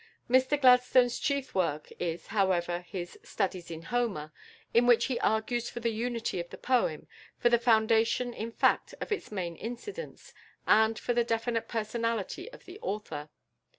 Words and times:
Mr 0.27 0.59
Gladstone's 0.59 1.19
chief 1.19 1.53
work 1.53 1.89
is, 1.99 2.25
however, 2.33 2.79
his 2.79 3.19
"Studies 3.21 3.69
in 3.69 3.83
Homer," 3.83 4.33
in 4.73 4.87
which 4.87 5.05
he 5.05 5.19
argues 5.19 5.69
for 5.69 5.79
the 5.79 5.91
unity 5.91 6.39
of 6.39 6.49
the 6.49 6.57
poem, 6.57 7.07
for 7.37 7.49
the 7.49 7.59
foundation 7.59 8.33
in 8.33 8.51
fact 8.51 8.95
of 8.99 9.11
its 9.11 9.31
main 9.31 9.55
incidents, 9.55 10.33
and 10.65 10.97
for 10.97 11.13
the 11.13 11.23
definite 11.23 11.67
personality 11.67 12.51
of 12.51 12.65
the 12.65 12.79
author. 12.81 13.29